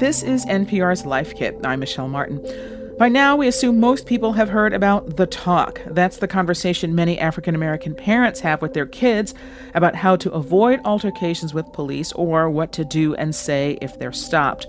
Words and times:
This 0.00 0.22
is 0.22 0.46
NPR's 0.46 1.04
Life 1.04 1.34
Kit. 1.36 1.60
I'm 1.62 1.80
Michelle 1.80 2.08
Martin. 2.08 2.42
By 2.98 3.10
now, 3.10 3.36
we 3.36 3.46
assume 3.46 3.78
most 3.78 4.06
people 4.06 4.32
have 4.32 4.48
heard 4.48 4.72
about 4.72 5.18
the 5.18 5.26
talk. 5.26 5.82
That's 5.84 6.16
the 6.16 6.26
conversation 6.26 6.94
many 6.94 7.18
African 7.18 7.54
American 7.54 7.94
parents 7.94 8.40
have 8.40 8.62
with 8.62 8.72
their 8.72 8.86
kids 8.86 9.34
about 9.74 9.94
how 9.94 10.16
to 10.16 10.32
avoid 10.32 10.80
altercations 10.86 11.52
with 11.52 11.70
police 11.74 12.12
or 12.12 12.48
what 12.48 12.72
to 12.72 12.84
do 12.86 13.14
and 13.16 13.34
say 13.34 13.76
if 13.82 13.98
they're 13.98 14.10
stopped. 14.10 14.66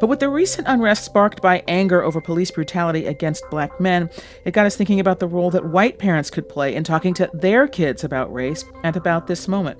But 0.00 0.08
with 0.08 0.20
the 0.20 0.30
recent 0.30 0.66
unrest 0.66 1.04
sparked 1.04 1.42
by 1.42 1.62
anger 1.68 2.02
over 2.02 2.22
police 2.22 2.50
brutality 2.50 3.04
against 3.04 3.48
black 3.50 3.78
men, 3.78 4.08
it 4.46 4.52
got 4.52 4.64
us 4.64 4.74
thinking 4.74 4.98
about 4.98 5.20
the 5.20 5.28
role 5.28 5.50
that 5.50 5.66
white 5.66 5.98
parents 5.98 6.30
could 6.30 6.48
play 6.48 6.74
in 6.74 6.84
talking 6.84 7.12
to 7.14 7.30
their 7.34 7.68
kids 7.68 8.02
about 8.02 8.32
race 8.32 8.64
and 8.82 8.96
about 8.96 9.26
this 9.26 9.46
moment. 9.46 9.78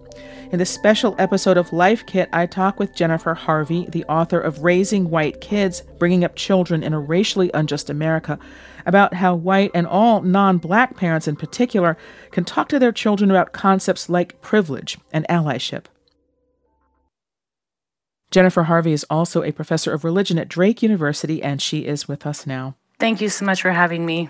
In 0.53 0.59
this 0.59 0.69
special 0.69 1.15
episode 1.19 1.57
of 1.57 1.73
Life 1.73 2.05
Kit, 2.05 2.29
I 2.35 2.45
talk 2.45 2.79
with 2.79 2.95
Jennifer 2.95 3.33
Harvey, 3.33 3.87
the 3.89 4.05
author 4.05 4.39
of 4.39 4.63
Raising 4.63 5.09
White 5.09 5.41
Kids 5.41 5.85
Bringing 5.99 6.23
Up 6.23 6.37
Children 6.37 6.83
in 6.83 6.93
a 6.93 7.01
Racially 7.01 7.51
Unjust 7.55 7.89
America, 7.89 8.39
about 8.85 9.15
how 9.15 9.35
white 9.35 9.71
and 9.73 9.87
all 9.87 10.21
non 10.21 10.59
black 10.59 10.97
parents 10.97 11.29
in 11.29 11.37
particular 11.37 11.97
can 12.31 12.45
talk 12.45 12.69
to 12.69 12.79
their 12.79 12.93
children 12.93 13.31
about 13.31 13.53
concepts 13.53 14.11
like 14.11 14.39
privilege 14.43 14.99
and 15.13 15.25
allyship. 15.31 15.85
Jennifer 18.31 18.65
Harvey 18.65 18.93
is 18.93 19.05
also 19.11 19.43
a 19.43 19.53
professor 19.53 19.93
of 19.93 20.05
religion 20.05 20.39
at 20.39 20.49
Drake 20.49 20.83
University, 20.83 21.43
and 21.43 21.61
she 21.61 21.87
is 21.87 22.07
with 22.07 22.27
us 22.27 22.47
now. 22.47 22.77
Thank 22.99 23.21
you 23.21 23.29
so 23.29 23.45
much 23.45 23.63
for 23.63 23.73
having 23.73 24.07
me. 24.07 24.29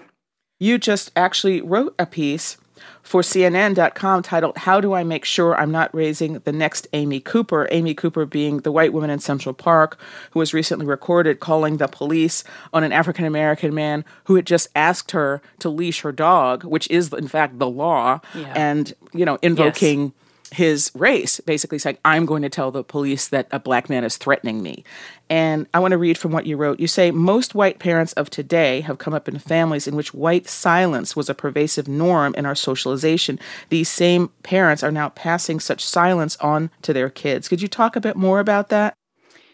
You 0.58 0.78
just 0.78 1.10
actually 1.16 1.60
wrote 1.60 1.95
a 1.98 2.06
piece 2.06 2.56
for 3.02 3.20
CNN.com 3.20 4.22
titled, 4.22 4.56
How 4.58 4.80
Do 4.80 4.94
I 4.94 5.05
Make 5.05 5.24
Sure 5.24 5.55
I'm 5.55 5.70
Not 5.70 5.94
Raising 5.94 6.34
the 6.41 6.52
Next 6.52 6.86
Amy 6.92 7.20
Cooper? 7.20 7.68
Amy 7.70 7.94
Cooper 7.94 8.24
being 8.24 8.58
the 8.58 8.72
white 8.72 8.92
woman 8.92 9.10
in 9.10 9.18
Central 9.18 9.55
Park 9.55 9.98
who 10.30 10.38
was 10.38 10.55
recently 10.55 10.86
recorded 10.86 11.41
calling 11.41 11.77
the 11.77 11.88
police 11.88 12.44
on 12.72 12.84
an 12.84 12.92
African 12.92 13.25
American 13.25 13.75
man 13.75 14.05
who 14.25 14.36
had 14.36 14.47
just 14.47 14.69
asked 14.75 15.10
her 15.10 15.42
to 15.58 15.69
leash 15.69 16.00
her 16.00 16.12
dog, 16.12 16.64
which 16.64 16.88
is, 16.91 17.12
in 17.12 17.28
fact, 17.28 17.58
the 17.58 17.69
law, 17.69 18.20
yeah. 18.34 18.53
and, 18.56 18.94
you 19.12 19.25
know, 19.25 19.38
invoking. 19.42 20.05
Yes 20.05 20.12
his 20.53 20.91
race, 20.95 21.41
basically 21.41 21.79
saying, 21.79 21.98
I'm 22.05 22.27
going 22.27 22.43
to 22.43 22.48
tell 22.48 22.70
the 22.70 22.83
police 22.83 23.29
that 23.29 23.47
a 23.53 23.61
black 23.61 23.89
man 23.89 24.05
is 24.05 24.17
threatening 24.17 24.62
me. 24.62 24.84
And 25.29 25.69
I 25.73 25.79
want 25.79 25.93
to 25.93 25.98
read 25.98 26.19
from 26.19 26.33
what 26.33 26.47
you 26.47 26.56
wrote. 26.56 26.81
You 26.81 26.89
say, 26.89 27.11
Most 27.11 27.55
white 27.55 27.79
parents 27.79 28.12
of 28.15 28.31
today 28.31 28.81
have 28.81 28.98
come 28.98 29.15
up 29.15 29.28
in 29.28 29.39
families 29.39 29.87
in 29.87 29.95
which 29.95 30.12
white 30.12 30.48
silence 30.48 31.15
was 31.15 31.28
a 31.28 31.34
pervasive 31.34 31.87
norm 31.87 32.34
in 32.37 32.47
our 32.47 32.56
socialization. 32.56 33.39
These 33.69 33.89
same 33.89 34.31
parents 34.43 34.83
are 34.83 34.91
now 34.91 35.11
passing 35.11 35.61
such 35.61 35.84
silence 35.84 36.37
on 36.37 36.71
to 36.83 36.93
their 36.93 37.11
kids. 37.11 37.48
Could 37.48 37.62
you 37.62 37.69
talk 37.69 37.95
a 37.95 38.01
bit 38.01 38.17
more 38.17 38.41
about 38.41 38.71
that? 38.71 38.95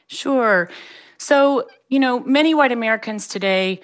Sure. 0.06 0.70
So, 1.18 1.68
you 1.88 1.98
know, 1.98 2.20
many 2.20 2.54
white 2.54 2.72
Americans 2.72 3.28
today 3.28 3.80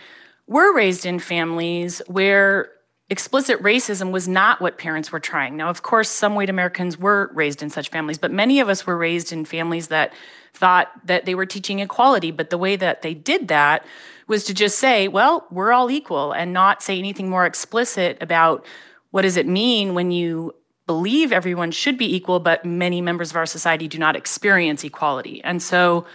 were 0.47 0.75
raised 0.75 1.05
in 1.05 1.19
families 1.19 2.01
where 2.07 2.71
explicit 3.11 3.63
racism 3.63 4.11
was 4.11 4.27
not 4.27 4.61
what 4.61 4.79
parents 4.79 5.13
were 5.13 5.21
trying. 5.21 5.57
Now, 5.57 5.69
of 5.69 5.83
course, 5.83 6.09
some 6.09 6.35
white 6.35 6.49
Americans 6.49 6.97
were 6.97 7.31
raised 7.35 7.63
in 7.63 7.69
such 7.69 7.91
families, 7.91 8.19
but 8.19 8.31
many 8.31 8.61
of 8.61 8.69
us 8.69 8.87
were 8.87 8.97
raised 8.97 9.33
in 9.33 9.45
families 9.45 9.89
that 9.89 10.13
thought 10.55 10.89
that 11.05 11.27
they 11.27 11.35
were 11.35 11.47
teaching 11.47 11.81
equality. 11.81 12.31
But 12.31 12.51
the 12.51 12.59
way 12.59 12.77
that 12.77 13.03
they 13.03 13.15
did 13.15 13.49
that 13.49 13.85
was 14.29 14.45
to 14.45 14.55
just 14.55 14.79
say, 14.79 15.09
well, 15.09 15.47
we're 15.51 15.73
all 15.73 15.91
equal 15.91 16.33
and 16.33 16.53
not 16.53 16.83
say 16.83 16.99
anything 16.99 17.29
more 17.29 17.45
explicit 17.45 18.17
about 18.21 18.65
what 19.11 19.23
does 19.23 19.37
it 19.37 19.47
mean 19.47 19.95
when 19.95 20.11
you 20.11 20.55
believe 20.87 21.33
everyone 21.33 21.71
should 21.71 21.99
be 21.99 22.15
equal, 22.15 22.41
but 22.41 22.65
many 22.65 23.01
members 23.01 23.31
of 23.31 23.37
our 23.37 23.47
society 23.47 23.89
do 23.89 23.99
not 23.99 24.17
experience 24.17 24.85
equality. 24.85 25.43
And 25.45 25.63
so 25.63 26.07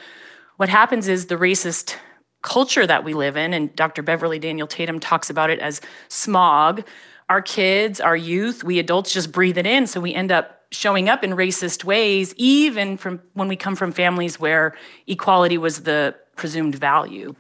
what 0.58 0.70
happens 0.70 1.08
is 1.08 1.28
the 1.28 1.36
racist 1.36 1.96
culture 2.42 2.88
that 2.88 3.04
we 3.04 3.14
live 3.14 3.38
in, 3.38 3.54
and 3.54 3.76
Dr. 3.76 4.02
Beverly 4.02 4.40
Daniel 4.40 4.68
Tatum 4.68 5.00
talks 5.00 5.30
about 5.30 5.50
it 5.50 5.60
as 5.60 5.82
smog. 6.08 6.84
Our 7.30 7.42
kids, 7.42 8.00
our 8.00 8.16
youth, 8.16 8.64
we 8.64 8.80
adults 8.80 9.14
just 9.14 9.32
breathe 9.32 9.58
it 9.58 9.66
in. 9.66 9.88
So 9.88 10.00
we 10.00 10.14
end 10.14 10.32
up 10.32 10.64
showing 10.72 11.10
up 11.10 11.24
in 11.24 11.32
racist 11.32 11.84
ways, 11.84 12.34
even 12.38 12.98
from 12.98 13.22
when 13.34 13.48
we 13.48 13.56
come 13.56 13.76
from 13.76 13.92
families 13.92 14.40
where 14.40 14.76
equality 15.08 15.58
was 15.58 15.84
the 15.84 16.16
presumed 16.36 16.76
value. 16.76 17.36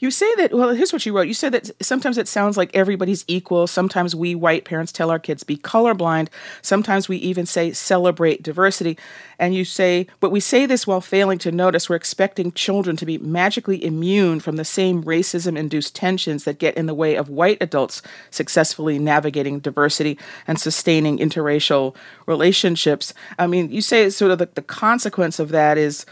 You 0.00 0.10
say 0.10 0.32
that, 0.36 0.52
well, 0.52 0.70
here's 0.70 0.92
what 0.92 1.04
you 1.04 1.16
wrote. 1.16 1.28
You 1.28 1.34
said 1.34 1.52
that 1.52 1.70
sometimes 1.82 2.18
it 2.18 2.28
sounds 2.28 2.56
like 2.56 2.74
everybody's 2.74 3.24
equal. 3.28 3.66
Sometimes 3.66 4.14
we 4.14 4.34
white 4.34 4.64
parents 4.64 4.92
tell 4.92 5.10
our 5.10 5.18
kids 5.18 5.42
be 5.42 5.56
colorblind. 5.56 6.28
Sometimes 6.62 7.08
we 7.08 7.16
even 7.18 7.46
say 7.46 7.72
celebrate 7.72 8.42
diversity. 8.42 8.98
And 9.38 9.54
you 9.54 9.64
say, 9.64 10.06
but 10.20 10.30
we 10.30 10.40
say 10.40 10.66
this 10.66 10.86
while 10.86 11.00
failing 11.00 11.38
to 11.38 11.52
notice 11.52 11.88
we're 11.88 11.96
expecting 11.96 12.52
children 12.52 12.96
to 12.96 13.06
be 13.06 13.18
magically 13.18 13.84
immune 13.84 14.40
from 14.40 14.56
the 14.56 14.64
same 14.64 15.04
racism 15.04 15.56
induced 15.56 15.94
tensions 15.94 16.44
that 16.44 16.58
get 16.58 16.76
in 16.76 16.86
the 16.86 16.94
way 16.94 17.16
of 17.16 17.28
white 17.28 17.58
adults 17.60 18.02
successfully 18.30 18.98
navigating 18.98 19.60
diversity 19.60 20.18
and 20.46 20.58
sustaining 20.58 21.18
interracial 21.18 21.94
relationships. 22.26 23.12
I 23.38 23.46
mean, 23.46 23.70
you 23.70 23.82
say 23.82 24.08
sort 24.10 24.30
of 24.30 24.38
the, 24.38 24.46
the 24.54 24.62
consequence 24.62 25.38
of 25.38 25.50
that 25.50 25.76
is 25.76 26.06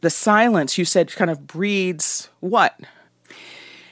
the 0.00 0.10
silence 0.10 0.78
you 0.78 0.84
said 0.84 1.14
kind 1.14 1.30
of 1.30 1.46
breeds 1.46 2.28
what? 2.40 2.78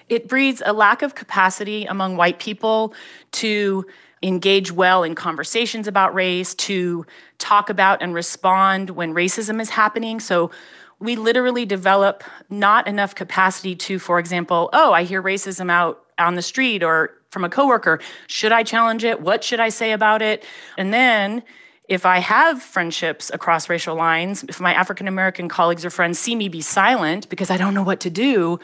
It 0.09 0.29
breeds 0.29 0.63
a 0.65 0.73
lack 0.73 1.03
of 1.03 1.15
capacity 1.15 1.85
among 1.85 2.17
white 2.17 2.39
people 2.39 2.95
to 3.33 3.85
engage 4.23 4.73
well 4.73 5.03
in 5.05 5.15
conversations 5.15 5.87
about 5.87 6.15
race, 6.15 6.55
to 6.55 7.07
talk 7.39 7.71
about 7.71 8.03
and 8.03 8.15
respond 8.15 8.91
when 8.91 9.15
racism 9.15 9.61
is 9.61 9.71
happening. 9.71 10.19
So 10.19 10.51
we 10.99 11.15
literally 11.15 11.65
develop 11.65 12.25
not 12.51 12.89
enough 12.89 13.15
capacity 13.15 13.77
to, 13.77 13.99
for 13.99 14.19
example, 14.19 14.71
oh, 14.73 14.93
I 14.93 15.05
hear 15.05 15.23
racism 15.23 15.71
out 15.71 16.03
on 16.19 16.35
the 16.35 16.43
street 16.43 16.83
or 16.83 17.15
from 17.31 17.45
a 17.45 17.49
coworker. 17.49 18.01
Should 18.27 18.51
I 18.51 18.63
challenge 18.65 19.05
it? 19.05 19.21
What 19.21 19.45
should 19.45 19.61
I 19.61 19.69
say 19.69 19.93
about 19.93 20.23
it? 20.23 20.45
And 20.77 20.93
then 20.93 21.43
if 21.89 22.05
I 22.05 22.19
have 22.19 22.63
friendships 22.63 23.31
across 23.33 23.69
racial 23.69 23.97
lines, 23.97 24.45
if 24.45 24.61
my 24.61 24.75
African 24.75 25.09
American 25.09 25.49
colleagues 25.49 25.85
or 25.85 25.91
friends 25.91 26.19
see 26.19 26.35
me 26.37 26.49
be 26.49 26.61
silent 26.61 27.29
because 27.31 27.51
I 27.51 27.57
don't 27.57 27.75
know 27.75 27.83
what 27.83 28.01
to 28.01 28.11
do, 28.11 28.61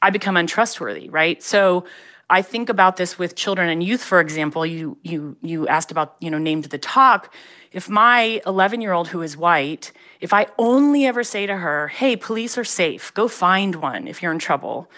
I 0.00 0.10
become 0.10 0.36
untrustworthy, 0.36 1.10
right? 1.10 1.42
So 1.42 1.84
I 2.30 2.42
think 2.42 2.68
about 2.68 2.96
this 2.96 3.18
with 3.18 3.36
children 3.36 3.68
and 3.68 3.82
youth, 3.82 4.02
for 4.02 4.20
example. 4.20 4.64
You 4.64 4.96
you 5.02 5.36
you 5.42 5.68
asked 5.68 5.90
about, 5.90 6.16
you 6.20 6.30
know, 6.30 6.38
named 6.38 6.64
the 6.64 6.78
talk. 6.78 7.34
If 7.70 7.88
my 7.88 8.40
11 8.46 8.80
year 8.80 8.92
old 8.92 9.08
who 9.08 9.20
is 9.20 9.36
white, 9.36 9.92
if 10.20 10.32
I 10.32 10.46
only 10.58 11.04
ever 11.04 11.22
say 11.22 11.46
to 11.46 11.56
her, 11.56 11.88
hey, 11.88 12.16
police 12.16 12.56
are 12.56 12.64
safe, 12.64 13.12
go 13.12 13.28
find 13.28 13.76
one 13.76 14.08
if 14.08 14.22
you're 14.22 14.32
in 14.32 14.38
trouble. 14.38 14.90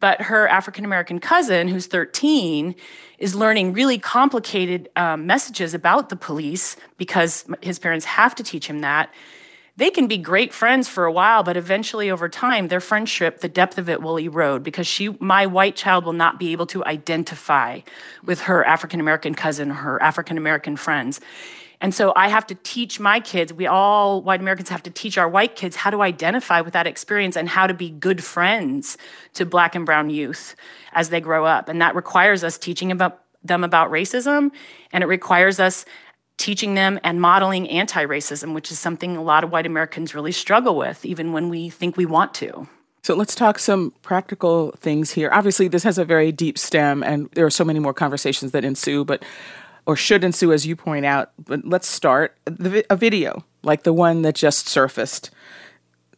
But 0.00 0.22
her 0.22 0.46
African 0.48 0.84
American 0.84 1.18
cousin, 1.18 1.68
who's 1.68 1.86
13, 1.86 2.74
is 3.18 3.34
learning 3.34 3.72
really 3.72 3.98
complicated 3.98 4.88
um, 4.96 5.26
messages 5.26 5.74
about 5.74 6.08
the 6.08 6.16
police 6.16 6.76
because 6.96 7.44
his 7.60 7.78
parents 7.78 8.04
have 8.04 8.34
to 8.36 8.42
teach 8.42 8.68
him 8.68 8.80
that. 8.82 9.12
They 9.78 9.90
can 9.90 10.08
be 10.08 10.18
great 10.18 10.52
friends 10.52 10.88
for 10.88 11.04
a 11.04 11.12
while, 11.12 11.44
but 11.44 11.56
eventually 11.56 12.10
over 12.10 12.28
time, 12.28 12.66
their 12.66 12.80
friendship, 12.80 13.38
the 13.38 13.48
depth 13.48 13.78
of 13.78 13.88
it 13.88 14.02
will 14.02 14.18
erode 14.18 14.64
because 14.64 14.88
she, 14.88 15.16
my 15.20 15.46
white 15.46 15.76
child 15.76 16.04
will 16.04 16.12
not 16.12 16.40
be 16.40 16.50
able 16.50 16.66
to 16.66 16.84
identify 16.84 17.82
with 18.24 18.40
her 18.40 18.64
African 18.64 18.98
American 18.98 19.36
cousin, 19.36 19.70
her 19.70 20.02
African 20.02 20.36
American 20.36 20.76
friends. 20.76 21.20
And 21.80 21.94
so 21.94 22.12
I 22.16 22.26
have 22.26 22.44
to 22.48 22.56
teach 22.56 22.98
my 22.98 23.20
kids, 23.20 23.52
we 23.52 23.68
all 23.68 24.20
white 24.20 24.40
Americans 24.40 24.68
have 24.70 24.82
to 24.82 24.90
teach 24.90 25.16
our 25.16 25.28
white 25.28 25.54
kids 25.54 25.76
how 25.76 25.90
to 25.90 26.02
identify 26.02 26.60
with 26.60 26.72
that 26.72 26.88
experience 26.88 27.36
and 27.36 27.48
how 27.48 27.68
to 27.68 27.74
be 27.74 27.88
good 27.88 28.24
friends 28.24 28.98
to 29.34 29.46
black 29.46 29.76
and 29.76 29.86
brown 29.86 30.10
youth 30.10 30.56
as 30.92 31.10
they 31.10 31.20
grow 31.20 31.44
up. 31.44 31.68
And 31.68 31.80
that 31.80 31.94
requires 31.94 32.42
us 32.42 32.58
teaching 32.58 32.90
about 32.90 33.22
them 33.44 33.62
about 33.62 33.92
racism 33.92 34.50
and 34.92 35.04
it 35.04 35.06
requires 35.06 35.60
us 35.60 35.84
teaching 36.38 36.74
them 36.74 36.98
and 37.04 37.20
modeling 37.20 37.68
anti-racism, 37.68 38.54
which 38.54 38.70
is 38.70 38.78
something 38.78 39.16
a 39.16 39.22
lot 39.22 39.44
of 39.44 39.52
white 39.52 39.66
Americans 39.66 40.14
really 40.14 40.32
struggle 40.32 40.76
with 40.76 41.04
even 41.04 41.32
when 41.32 41.50
we 41.50 41.68
think 41.68 41.96
we 41.96 42.06
want 42.06 42.32
to. 42.34 42.66
So 43.02 43.14
let's 43.14 43.34
talk 43.34 43.58
some 43.58 43.92
practical 44.02 44.72
things 44.78 45.12
here. 45.12 45.30
Obviously, 45.32 45.68
this 45.68 45.82
has 45.82 45.98
a 45.98 46.04
very 46.04 46.32
deep 46.32 46.58
stem, 46.58 47.02
and 47.02 47.30
there 47.32 47.46
are 47.46 47.50
so 47.50 47.64
many 47.64 47.78
more 47.78 47.94
conversations 47.94 48.52
that 48.52 48.64
ensue, 48.64 49.04
but 49.04 49.22
or 49.86 49.96
should 49.96 50.24
ensue, 50.24 50.52
as 50.52 50.66
you 50.66 50.76
point 50.76 51.06
out. 51.06 51.30
But 51.38 51.64
let's 51.64 51.86
start 51.86 52.36
a 52.46 52.96
video 52.96 53.44
like 53.62 53.84
the 53.84 53.92
one 53.92 54.22
that 54.22 54.34
just 54.34 54.68
surfaced. 54.68 55.30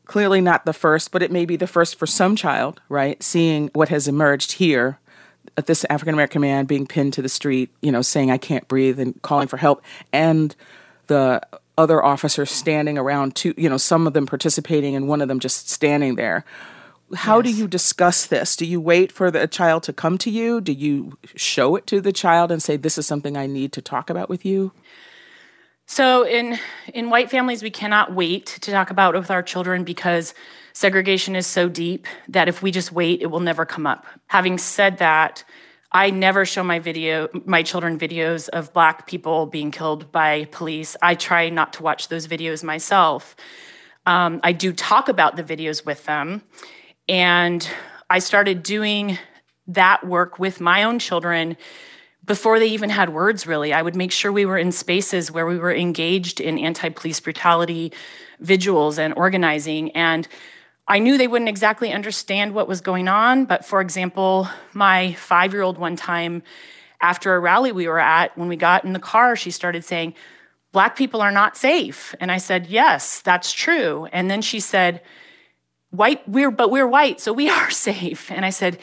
Clearly 0.07 0.41
not 0.41 0.65
the 0.65 0.73
first, 0.73 1.13
but 1.13 1.23
it 1.23 1.31
may 1.31 1.45
be 1.45 1.57
the 1.57 1.69
first 1.69 1.97
for 1.97 2.07
some 2.07 2.35
child, 2.35 2.81
right? 2.89 3.23
Seeing 3.23 3.71
what 3.75 3.91
has 3.91 4.09
emerged 4.09 4.53
here 4.53 4.99
Uh, 5.57 5.63
this 5.63 5.85
African 5.91 6.15
American 6.15 6.41
man 6.41 6.67
being 6.67 6.87
pinned 6.87 7.13
to 7.15 7.23
the 7.23 7.29
street, 7.29 7.71
you 7.83 7.93
know, 7.93 8.03
saying, 8.03 8.31
I 8.31 8.39
can't 8.39 8.67
breathe 8.69 9.01
and 9.01 9.21
calling 9.23 9.49
for 9.49 9.57
help, 9.57 9.83
and 10.13 10.55
the 11.07 11.43
other 11.77 12.05
officers 12.05 12.51
standing 12.51 12.99
around, 12.99 13.35
two, 13.35 13.55
you 13.57 13.69
know, 13.69 13.79
some 13.79 14.07
of 14.07 14.13
them 14.13 14.27
participating 14.27 14.95
and 14.95 15.09
one 15.09 15.23
of 15.23 15.29
them 15.29 15.41
just 15.41 15.71
standing 15.71 16.17
there 16.17 16.45
how 17.15 17.41
yes. 17.41 17.45
do 17.47 17.61
you 17.61 17.69
discuss 17.69 18.27
this? 18.27 18.57
Do 18.57 18.65
you 18.65 18.81
wait 18.81 19.11
for 19.11 19.31
the 19.31 19.47
child 19.49 19.83
to 19.85 19.93
come 19.93 20.19
to 20.19 20.31
you? 20.31 20.61
Do 20.61 20.73
you 20.73 21.19
show 21.35 21.77
it 21.77 21.87
to 21.89 22.01
the 22.01 22.13
child 22.13 22.53
and 22.53 22.63
say, 22.63 22.77
This 22.77 22.99
is 22.99 23.07
something 23.07 23.37
I 23.37 23.47
need 23.47 23.73
to 23.73 23.83
talk 23.83 24.11
about 24.11 24.29
with 24.29 24.45
you? 24.45 24.73
So 25.91 26.25
in 26.25 26.57
in 26.95 27.11
white 27.11 27.31
families, 27.31 27.65
we 27.65 27.71
cannot 27.71 28.15
wait 28.15 28.47
to 28.47 28.71
talk 28.71 28.91
about 28.91 29.17
it 29.17 29.19
with 29.19 29.31
our 29.33 29.43
children 29.43 29.83
because 29.83 30.35
segregation 30.73 31.35
is 31.35 31.49
so 31.49 31.69
deep 31.69 32.07
that 32.29 32.47
if 32.47 32.63
we 32.63 32.71
just 32.71 32.93
wait, 32.93 33.23
it 33.23 33.27
will 33.27 33.41
never 33.41 33.67
come 33.67 33.89
up. 33.89 34.07
Having 34.29 34.59
said 34.59 34.99
that, 34.99 35.43
I 35.91 36.11
never 36.11 36.45
show 36.45 36.63
my 36.63 36.79
video 36.79 37.29
my 37.45 37.65
children 37.65 37.99
videos 37.99 38.49
of 38.51 38.73
black 38.73 39.09
people 39.09 39.47
being 39.47 39.73
killed 39.73 40.13
by 40.13 40.45
police. 40.53 40.97
I 41.03 41.17
try 41.17 41.49
not 41.49 41.73
to 41.73 41.83
watch 41.83 42.07
those 42.07 42.29
videos 42.29 42.63
myself. 42.63 43.35
Um, 44.07 44.39
I 44.45 44.53
do 44.53 44.73
talk 44.73 45.09
about 45.09 45.35
the 45.35 45.43
videos 45.43 45.85
with 45.85 46.05
them, 46.05 46.43
and 47.09 47.69
I 48.09 48.21
started 48.21 48.63
doing 48.63 49.19
that 49.67 50.07
work 50.07 50.39
with 50.39 50.61
my 50.61 50.85
own 50.85 51.01
children 51.01 51.57
before 52.31 52.61
they 52.61 52.69
even 52.69 52.91
had 52.91 53.09
words, 53.09 53.45
really. 53.45 53.73
I 53.73 53.83
would 53.83 53.97
make 53.97 54.13
sure 54.13 54.31
we 54.31 54.47
were 54.47 54.57
in 54.57 54.71
spaces 54.71 55.33
where 55.33 55.47
we 55.47 55.59
were 55.59 55.75
engaged 55.75 56.41
in 56.41 56.61
anti 56.61 56.89
police 56.91 57.19
brutality 57.19 57.93
vigils 58.39 59.01
and 59.01 59.13
organizing. 59.17 59.91
And 59.97 60.29
I 60.87 61.01
knew 61.01 61.19
they 61.19 61.27
wouldn't 61.27 61.49
exactly 61.49 61.93
understand 61.93 62.55
what 62.55 62.69
was 62.69 62.81
going 62.83 63.09
on. 63.09 63.47
But 63.47 63.65
for 63.65 63.81
example, 63.81 64.49
my 64.73 65.15
five 65.15 65.53
year 65.53 65.63
old 65.63 65.77
one 65.77 65.97
time 65.97 66.45
after 67.01 67.35
a 67.35 67.41
rally 67.41 67.73
we 67.73 67.89
were 67.89 67.99
at, 67.99 68.39
when 68.39 68.47
we 68.47 68.55
got 68.55 68.85
in 68.85 68.93
the 68.93 69.01
car, 69.01 69.35
she 69.35 69.51
started 69.51 69.85
saying, 69.85 70.15
Black 70.71 70.95
people 70.95 71.21
are 71.21 71.33
not 71.33 71.57
safe. 71.57 72.15
And 72.21 72.31
I 72.31 72.39
said, 72.39 72.69
Yes, 72.69 73.23
that's 73.23 73.53
true. 73.53 74.07
And 74.13 74.31
then 74.31 74.41
she 74.41 74.61
said, 74.61 75.03
White, 75.91 76.29
we're, 76.29 76.53
but 76.53 76.71
we're 76.71 76.87
white, 76.87 77.21
so 77.21 77.33
we 77.33 77.51
are 77.51 77.71
safe. 77.89 78.31
And 78.31 78.47
I 78.47 78.51
said, 78.51 78.79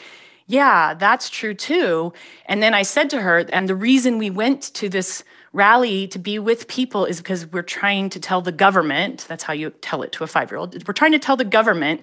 yeah, 0.48 0.94
that's 0.94 1.28
true 1.28 1.52
too. 1.52 2.14
And 2.46 2.62
then 2.62 2.72
I 2.72 2.82
said 2.82 3.10
to 3.10 3.20
her, 3.20 3.44
and 3.52 3.68
the 3.68 3.76
reason 3.76 4.16
we 4.16 4.30
went 4.30 4.62
to 4.74 4.88
this 4.88 5.22
rally 5.52 6.08
to 6.08 6.18
be 6.18 6.38
with 6.38 6.68
people 6.68 7.04
is 7.04 7.18
because 7.18 7.46
we're 7.46 7.62
trying 7.62 8.08
to 8.10 8.18
tell 8.18 8.40
the 8.40 8.52
government 8.52 9.26
that's 9.28 9.44
how 9.44 9.52
you 9.52 9.70
tell 9.70 10.02
it 10.02 10.12
to 10.12 10.22
a 10.22 10.26
five 10.26 10.50
year 10.50 10.58
old 10.58 10.86
we're 10.86 10.92
trying 10.92 11.12
to 11.12 11.18
tell 11.18 11.36
the 11.36 11.44
government 11.44 12.02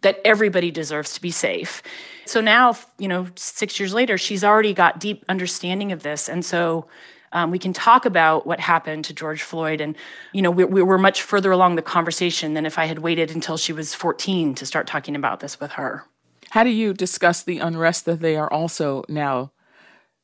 that 0.00 0.20
everybody 0.24 0.72
deserves 0.72 1.14
to 1.14 1.20
be 1.20 1.30
safe. 1.30 1.82
So 2.26 2.40
now 2.40 2.76
you 2.98 3.08
know 3.08 3.26
six 3.34 3.80
years 3.80 3.92
later 3.92 4.16
she's 4.18 4.44
already 4.44 4.72
got 4.72 5.00
deep 5.00 5.24
understanding 5.28 5.92
of 5.92 6.02
this. 6.02 6.28
And 6.28 6.44
so 6.44 6.86
um, 7.32 7.50
we 7.52 7.60
can 7.60 7.72
talk 7.72 8.06
about 8.06 8.44
what 8.46 8.58
happened 8.58 9.04
to 9.04 9.14
george 9.14 9.42
floyd 9.42 9.80
and 9.80 9.96
you 10.32 10.42
know 10.42 10.50
we, 10.50 10.64
we 10.64 10.82
were 10.82 10.98
much 10.98 11.22
further 11.22 11.52
along 11.52 11.76
the 11.76 11.82
conversation 11.82 12.54
than 12.54 12.66
if 12.66 12.76
i 12.76 12.86
had 12.86 12.98
waited 12.98 13.30
until 13.30 13.56
she 13.56 13.72
was 13.72 13.94
14 13.94 14.56
to 14.56 14.66
start 14.66 14.88
talking 14.88 15.14
about 15.14 15.38
this 15.38 15.60
with 15.60 15.70
her 15.72 16.04
how 16.50 16.64
do 16.64 16.70
you 16.70 16.92
discuss 16.92 17.42
the 17.42 17.58
unrest 17.58 18.04
that 18.04 18.20
they 18.20 18.36
are 18.36 18.52
also 18.52 19.04
now 19.08 19.52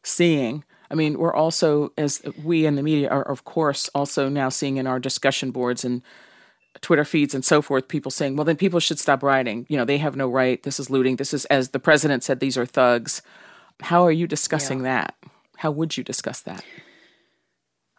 seeing? 0.05 0.65
I 0.91 0.95
mean, 0.95 1.19
we're 1.19 1.35
also, 1.35 1.93
as 1.97 2.23
we 2.43 2.67
in 2.67 2.77
the 2.77 2.83
media 2.83 3.09
are, 3.09 3.23
of 3.23 3.45
course, 3.45 3.89
also 3.95 4.29
now 4.29 4.49
seeing 4.49 4.77
in 4.77 4.87
our 4.87 5.01
discussion 5.01 5.51
boards 5.51 5.85
and 5.85 6.03
Twitter 6.81 7.05
feeds 7.05 7.35
and 7.35 7.45
so 7.45 7.63
forth, 7.63 7.89
people 7.89 8.11
saying, 8.11 8.37
well, 8.37 8.45
then 8.45 8.57
people 8.57 8.81
should 8.81 8.99
stop 8.99 9.23
rioting. 9.23 9.67
You 9.69 9.77
know, 9.77 9.85
they 9.85 9.99
have 9.99 10.17
no 10.17 10.29
right. 10.29 10.63
This 10.63 10.79
is 10.79 10.91
looting. 10.91 11.17
This 11.17 11.33
is, 11.33 11.45
as 11.47 11.71
the 11.71 11.79
president 11.79 12.23
said, 12.23 12.41
these 12.41 12.59
are 12.59 12.67
thugs. 12.67 13.23
How 13.83 14.05
are 14.05 14.13
you 14.13 14.27
discussing 14.27 14.79
yeah. 14.79 14.85
that? 14.85 15.17
How 15.57 15.71
would 15.71 15.97
you 15.97 16.05
discuss 16.05 16.41
that? 16.43 16.65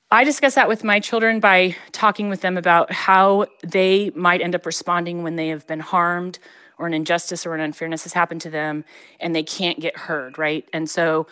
I 0.09 0.23
discuss 0.23 0.55
that 0.55 0.69
with 0.69 0.83
my 0.83 0.99
children 0.99 1.39
by 1.39 1.75
talking 1.91 2.29
with 2.29 2.41
them 2.41 2.55
about 2.55 2.91
how 2.91 3.47
they 3.63 4.11
might 4.15 4.41
end 4.41 4.55
up 4.55 4.65
responding 4.65 5.23
when 5.23 5.35
they 5.35 5.49
have 5.49 5.67
been 5.67 5.81
harmed 5.81 6.39
or 6.77 6.87
an 6.87 6.93
injustice 6.93 7.45
or 7.45 7.53
an 7.53 7.61
unfairness 7.61 8.03
has 8.03 8.13
happened 8.13 8.41
to 8.41 8.49
them 8.49 8.85
and 9.19 9.35
they 9.35 9.43
can't 9.43 9.79
get 9.79 9.97
heard, 9.97 10.37
right? 10.37 10.67
And 10.73 10.89
so 10.89 11.27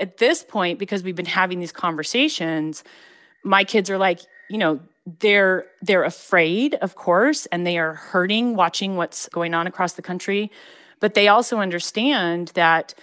at 0.00 0.16
this 0.18 0.42
point, 0.42 0.78
because 0.78 1.02
we've 1.02 1.16
been 1.16 1.26
having 1.26 1.60
these 1.60 1.72
conversations, 1.72 2.82
my 3.44 3.64
kids 3.64 3.90
are 3.90 3.98
like, 3.98 4.20
you 4.48 4.58
know, 4.58 4.80
they're 5.20 5.66
they're 5.80 6.04
afraid, 6.04 6.74
of 6.76 6.94
course, 6.94 7.46
and 7.46 7.66
they 7.66 7.78
are 7.78 7.94
hurting 7.94 8.54
watching 8.54 8.96
what's 8.96 9.28
going 9.28 9.54
on 9.54 9.66
across 9.66 9.94
the 9.94 10.02
country, 10.02 10.50
but 11.00 11.14
they 11.14 11.28
also 11.28 11.58
understand 11.58 12.48
that 12.54 12.94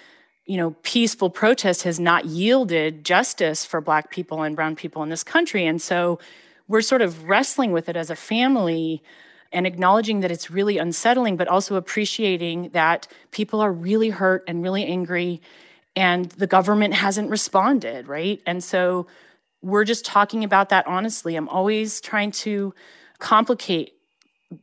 you 0.48 0.56
know, 0.56 0.72
peaceful 0.82 1.30
protest 1.30 1.84
has 1.84 2.00
not 2.00 2.26
yielded 2.26 3.04
justice 3.04 3.66
for 3.66 3.82
black 3.82 4.10
people 4.10 4.44
and 4.44 4.56
brown 4.56 4.78
people 4.78 5.04
in 5.04 5.10
this 5.10 5.24
country. 5.24 5.66
And 5.66 5.82
so 5.82 6.20
we're 6.70 6.82
sort 6.82 7.02
of 7.02 7.26
wrestling 7.26 7.74
with 7.74 7.90
it 7.90 7.98
as 7.98 8.10
a 8.10 8.16
family 8.16 9.04
and 9.52 9.66
acknowledging 9.66 10.20
that 10.22 10.32
it's 10.32 10.52
really 10.52 10.78
unsettling, 10.78 11.38
but 11.38 11.48
also 11.48 11.76
appreciating 11.76 12.70
that 12.70 13.08
people 13.32 13.62
are 13.62 13.72
really 13.72 14.10
hurt 14.10 14.44
and 14.48 14.64
really 14.64 14.86
angry 14.86 15.42
and 15.96 16.30
the 16.34 16.46
government 16.46 16.94
hasn't 16.94 17.28
responded, 17.32 18.08
right? 18.08 18.40
And 18.46 18.64
so 18.64 19.08
we're 19.64 19.84
just 19.84 20.06
talking 20.06 20.44
about 20.44 20.70
that 20.70 20.86
honestly. 20.86 21.36
I'm 21.36 21.50
always 21.50 22.00
trying 22.00 22.32
to 22.32 22.74
complicate 23.18 23.94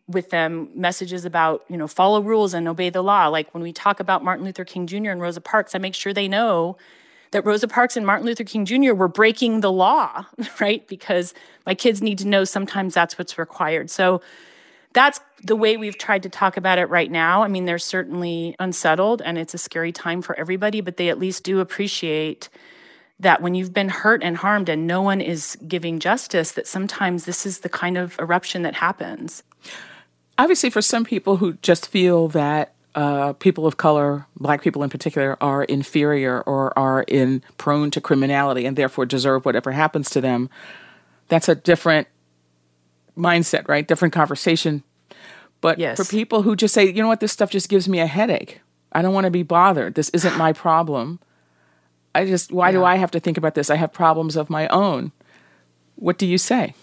with 0.07 0.31
them 0.31 0.69
messages 0.77 1.25
about, 1.25 1.65
you 1.69 1.77
know, 1.77 1.89
follow 1.89 2.23
rules 2.23 2.55
and 2.55 2.69
obey 2.69 2.89
the 2.89 3.03
law. 3.03 3.27
Like 3.27 3.53
when 3.53 3.65
we 3.65 3.73
talk 3.73 3.99
about 3.99 4.23
Martin 4.23 4.45
Luther 4.45 4.65
King 4.65 4.87
Jr. 4.87 5.11
and 5.11 5.21
Rosa 5.21 5.41
Parks, 5.41 5.75
I 5.75 5.79
make 5.79 5.97
sure 5.97 6.13
they 6.13 6.29
know 6.29 6.77
that 7.33 7.45
Rosa 7.45 7.67
Parks 7.67 7.97
and 7.97 8.07
Martin 8.07 8.27
Luther 8.27 8.45
King 8.45 8.65
Jr. 8.65 8.95
were 8.95 9.09
breaking 9.09 9.61
the 9.61 9.73
law, 9.73 10.27
right? 10.61 10.87
Because 10.87 11.35
my 11.67 11.75
kids 11.75 12.01
need 12.01 12.19
to 12.19 12.29
know 12.29 12.45
sometimes 12.45 12.95
that's 12.95 13.19
what's 13.19 13.39
required. 13.39 13.91
So 13.91 14.21
that's 14.94 15.20
the 15.43 15.56
way 15.56 15.76
we've 15.76 15.99
tried 15.99 16.23
to 16.23 16.31
talk 16.31 16.56
about 16.56 16.79
it 16.79 16.88
right 16.88 17.11
now. 17.11 17.43
I 17.43 17.49
mean, 17.49 17.67
they're 17.67 17.79
certainly 17.79 18.56
unsettled 18.58 19.20
and 19.20 19.37
it's 19.37 19.52
a 19.52 19.58
scary 19.58 19.93
time 19.93 20.23
for 20.23 20.38
everybody, 20.38 20.81
but 20.81 20.96
they 20.96 21.11
at 21.11 21.19
least 21.19 21.44
do 21.44 21.61
appreciate 21.61 22.49
that 23.20 23.43
when 23.43 23.55
you've 23.55 23.75
been 23.75 23.88
hurt 23.88 24.23
and 24.23 24.37
harmed 24.37 24.69
and 24.69 24.87
no 24.87 25.02
one 25.02 25.20
is 25.20 25.56
giving 25.69 25.99
justice, 25.99 26.52
that 26.52 26.67
sometimes 26.67 27.25
this 27.25 27.44
is 27.44 27.61
the 27.61 27.69
kind 27.69 27.99
of 27.99 28.19
eruption 28.19 28.62
that 28.62 28.75
happens. 28.75 29.43
Obviously, 30.38 30.70
for 30.70 30.82
some 30.82 31.05
people 31.05 31.37
who 31.37 31.55
just 31.55 31.88
feel 31.88 32.29
that 32.29 32.73
uh, 32.94 33.32
people 33.35 33.67
of 33.67 33.76
color, 33.76 34.26
black 34.37 34.62
people 34.62 34.82
in 34.82 34.90
particular, 34.90 35.37
are 35.40 35.64
inferior 35.64 36.43
or 36.43 36.76
are 36.79 37.02
in 37.02 37.43
prone 37.58 37.90
to 37.90 38.00
criminality 38.00 38.67
and 38.67 38.76
therefore 38.76 39.06
deserve 39.06 39.44
whatever 39.44 39.73
happens 39.73 40.11
to 40.11 40.20
them, 40.20 40.49
that's 41.29 41.49
a 41.49 41.55
different 41.55 42.08
mindset, 43.16 43.69
right? 43.69 43.87
Different 43.87 44.14
conversation. 44.14 44.82
But 45.61 45.78
yes. 45.78 45.96
for 45.96 46.05
people 46.05 46.43
who 46.43 46.56
just 46.56 46.75
say, 46.75 46.84
you 46.87 47.02
know 47.02 47.08
what, 47.08 47.20
this 47.20 47.32
stuff 47.32 47.50
just 47.50 47.69
gives 47.69 47.88
me 47.88 48.00
a 48.00 48.06
headache. 48.06 48.61
I 48.93 49.02
don't 49.02 49.14
want 49.14 49.25
to 49.25 49.31
be 49.31 49.43
bothered. 49.43 49.94
This 49.94 50.11
isn't 50.11 50.37
my 50.37 50.52
problem. 50.52 51.20
I 52.14 52.26
just, 52.26 52.52
why 52.52 52.69
yeah. 52.69 52.72
do 52.72 52.84
I 52.84 52.96
have 52.96 53.11
to 53.12 53.20
think 53.20 53.37
about 53.37 53.55
this? 53.55 53.70
I 53.70 53.76
have 53.76 53.93
problems 53.93 54.37
of 54.37 54.50
my 54.50 54.69
own. 54.69 55.12
What 55.96 56.19
do 56.19 56.26
you 56.26 56.38
say? 56.38 56.75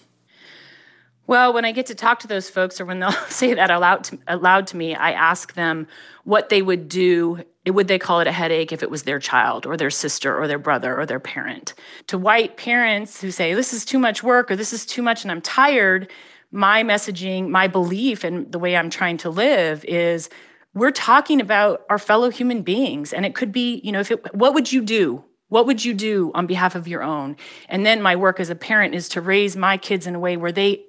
Well, 1.26 1.52
when 1.52 1.64
I 1.64 1.72
get 1.72 1.86
to 1.86 1.94
talk 1.94 2.18
to 2.20 2.26
those 2.26 2.50
folks, 2.50 2.80
or 2.80 2.84
when 2.84 3.00
they'll 3.00 3.12
say 3.28 3.54
that 3.54 3.70
aloud 3.70 4.04
to, 4.04 4.18
aloud 4.26 4.66
to 4.68 4.76
me, 4.76 4.94
I 4.94 5.12
ask 5.12 5.54
them 5.54 5.86
what 6.24 6.48
they 6.48 6.62
would 6.62 6.88
do. 6.88 7.44
Would 7.66 7.88
they 7.88 7.98
call 7.98 8.20
it 8.20 8.26
a 8.26 8.32
headache 8.32 8.72
if 8.72 8.82
it 8.82 8.90
was 8.90 9.04
their 9.04 9.20
child, 9.20 9.66
or 9.66 9.76
their 9.76 9.90
sister, 9.90 10.36
or 10.36 10.48
their 10.48 10.58
brother, 10.58 10.98
or 10.98 11.06
their 11.06 11.20
parent? 11.20 11.74
To 12.08 12.18
white 12.18 12.56
parents 12.56 13.20
who 13.20 13.30
say, 13.30 13.54
This 13.54 13.72
is 13.72 13.84
too 13.84 13.98
much 13.98 14.22
work, 14.22 14.50
or 14.50 14.56
this 14.56 14.72
is 14.72 14.84
too 14.84 15.02
much, 15.02 15.22
and 15.22 15.30
I'm 15.30 15.40
tired, 15.40 16.10
my 16.50 16.82
messaging, 16.82 17.48
my 17.48 17.68
belief, 17.68 18.24
and 18.24 18.50
the 18.50 18.58
way 18.58 18.76
I'm 18.76 18.90
trying 18.90 19.16
to 19.18 19.30
live 19.30 19.84
is 19.86 20.28
we're 20.74 20.90
talking 20.90 21.40
about 21.40 21.84
our 21.88 21.98
fellow 21.98 22.30
human 22.30 22.62
beings. 22.62 23.12
And 23.12 23.24
it 23.24 23.34
could 23.34 23.52
be, 23.52 23.80
you 23.84 23.92
know, 23.92 24.00
if 24.00 24.10
it, 24.10 24.34
what 24.34 24.54
would 24.54 24.72
you 24.72 24.82
do? 24.82 25.24
What 25.48 25.66
would 25.66 25.84
you 25.84 25.92
do 25.92 26.30
on 26.34 26.46
behalf 26.46 26.74
of 26.74 26.88
your 26.88 27.02
own? 27.02 27.36
And 27.68 27.84
then 27.84 28.00
my 28.00 28.16
work 28.16 28.40
as 28.40 28.48
a 28.48 28.54
parent 28.54 28.94
is 28.94 29.08
to 29.10 29.20
raise 29.20 29.54
my 29.54 29.76
kids 29.76 30.06
in 30.06 30.14
a 30.14 30.18
way 30.18 30.36
where 30.36 30.52
they 30.52 30.84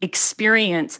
experience 0.00 0.98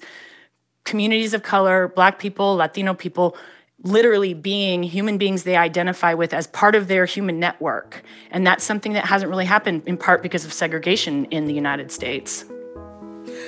communities 0.85 1.35
of 1.35 1.43
color, 1.43 1.89
Black 1.89 2.19
people, 2.19 2.57
Latino 2.57 2.95
people, 2.95 3.37
literally 3.83 4.35
being 4.35 4.83
human 4.83 5.19
beings 5.19 5.45
they 5.45 5.57
identify 5.57 6.15
with 6.15 6.35
as 6.35 6.47
part 6.49 6.75
of 6.75 6.89
their 6.89 7.05
human 7.05 7.39
network. 7.39 8.03
And 8.31 8.47
that's 8.47 8.65
something 8.65 8.95
that 8.95 9.05
hasn't 9.05 9.31
really 9.31 9.45
happened 9.45 9.83
in 9.87 9.97
part 9.97 10.23
because 10.23 10.45
of 10.45 10.53
segregation 10.53 11.27
in 11.27 11.45
the 11.47 11.55
United 11.55 11.93
States. 11.93 12.45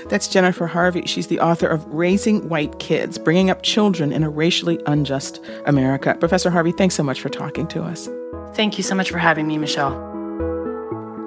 That's 0.09 0.29
Jennifer 0.29 0.67
Harvey. 0.67 1.03
She's 1.07 1.27
the 1.27 1.41
author 1.41 1.67
of 1.67 1.85
Raising 1.87 2.49
White 2.49 2.79
Kids 2.79 3.19
Bringing 3.19 3.51
Up 3.51 3.63
Children 3.63 4.13
in 4.13 4.23
a 4.23 4.31
Racially 4.31 4.79
Unjust 4.87 5.43
America. 5.67 6.17
Professor 6.21 6.51
Harvey, 6.51 6.73
thanks 6.73 6.95
so 6.95 7.03
much 7.03 7.21
for 7.21 7.29
talking 7.29 7.67
to 7.69 7.83
us. 7.83 8.09
Thank 8.55 8.77
you 8.77 8.85
so 8.85 8.95
much 8.95 9.11
for 9.11 9.19
having 9.19 9.47
me, 9.47 9.59
Michelle. 9.59 10.10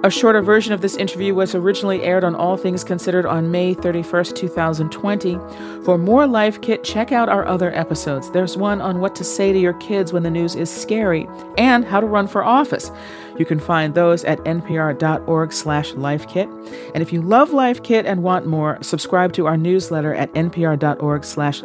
A 0.05 0.11
shorter 0.11 0.41
version 0.41 0.73
of 0.73 0.81
this 0.81 0.97
interview 0.97 1.33
was 1.33 1.55
originally 1.55 2.03
aired 2.03 2.25
on 2.25 2.35
All 2.35 2.57
Things 2.57 2.83
Considered 2.83 3.25
on 3.25 3.51
May 3.51 3.73
31st, 3.73 4.35
2020. 4.35 5.39
For 5.85 5.97
more 5.97 6.27
Life 6.27 6.59
Kit, 6.59 6.83
check 6.83 7.13
out 7.13 7.29
our 7.29 7.45
other 7.45 7.73
episodes. 7.73 8.29
There's 8.29 8.57
one 8.57 8.81
on 8.81 8.99
what 8.99 9.15
to 9.15 9.23
say 9.23 9.53
to 9.53 9.59
your 9.59 9.75
kids 9.75 10.11
when 10.11 10.23
the 10.23 10.29
news 10.29 10.55
is 10.55 10.69
scary 10.69 11.25
and 11.57 11.85
how 11.85 12.01
to 12.01 12.05
run 12.05 12.27
for 12.27 12.43
office. 12.43 12.91
You 13.39 13.45
can 13.45 13.61
find 13.61 13.95
those 13.95 14.25
at 14.25 14.39
npr.org 14.39 15.53
slash 15.53 15.93
lifekit. 15.93 16.91
And 16.93 17.01
if 17.01 17.13
you 17.13 17.21
love 17.21 17.53
Life 17.53 17.81
Kit 17.81 18.05
and 18.05 18.23
want 18.23 18.45
more, 18.45 18.79
subscribe 18.81 19.31
to 19.33 19.45
our 19.45 19.55
newsletter 19.55 20.13
at 20.13 20.33
npr.org 20.33 21.23
slash 21.23 21.63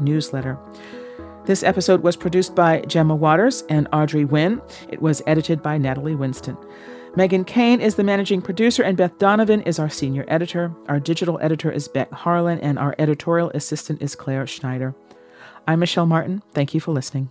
newsletter. 0.00 0.58
This 1.44 1.62
episode 1.62 2.02
was 2.02 2.16
produced 2.16 2.56
by 2.56 2.80
Gemma 2.80 3.14
Waters 3.14 3.62
and 3.68 3.86
Audrey 3.92 4.24
Nguyen. 4.24 4.60
It 4.88 5.00
was 5.00 5.22
edited 5.28 5.62
by 5.62 5.78
Natalie 5.78 6.16
Winston. 6.16 6.56
Meghan 7.18 7.44
Keane 7.44 7.80
is 7.80 7.96
the 7.96 8.04
managing 8.04 8.40
producer, 8.40 8.84
and 8.84 8.96
Beth 8.96 9.18
Donovan 9.18 9.62
is 9.62 9.80
our 9.80 9.88
senior 9.88 10.24
editor. 10.28 10.72
Our 10.86 11.00
digital 11.00 11.36
editor 11.42 11.68
is 11.68 11.88
Beck 11.88 12.12
Harlan, 12.12 12.60
and 12.60 12.78
our 12.78 12.94
editorial 13.00 13.50
assistant 13.54 14.00
is 14.00 14.14
Claire 14.14 14.46
Schneider. 14.46 14.94
I'm 15.66 15.80
Michelle 15.80 16.06
Martin. 16.06 16.44
Thank 16.54 16.74
you 16.74 16.80
for 16.80 16.92
listening. 16.92 17.28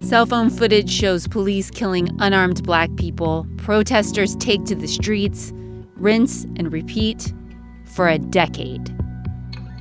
Cell 0.00 0.24
phone 0.24 0.48
footage 0.48 0.90
shows 0.90 1.28
police 1.28 1.70
killing 1.70 2.08
unarmed 2.18 2.64
black 2.64 2.88
people. 2.96 3.46
Protesters 3.58 4.36
take 4.36 4.64
to 4.64 4.74
the 4.74 4.88
streets, 4.88 5.52
rinse 5.96 6.44
and 6.56 6.72
repeat 6.72 7.30
for 7.84 8.08
a 8.08 8.16
decade. 8.18 8.88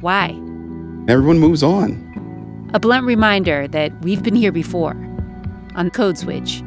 Why? 0.02 0.32
Everyone 1.08 1.40
moves 1.40 1.64
on. 1.64 2.70
A 2.74 2.80
blunt 2.82 3.06
reminder 3.06 3.70
that 3.70 3.94
we've 4.02 4.22
been 4.22 4.36
here 4.36 4.52
before 4.52 4.98
on 5.76 5.90
Code 5.92 6.18
Switch 6.18 6.58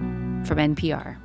from 0.44 0.56
NPR. 0.56 1.17